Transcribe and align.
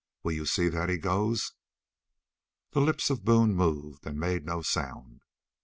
Will 0.23 0.31
you 0.31 0.47
see 0.47 0.67
that 0.67 0.89
he 0.89 0.97
goes?" 0.97 1.53
The 2.71 2.81
lips 2.81 3.11
of 3.11 3.23
Boone 3.23 3.53
moved 3.53 4.03
and 4.07 4.17
made 4.19 4.47
no 4.47 4.63
sound. 4.63 5.21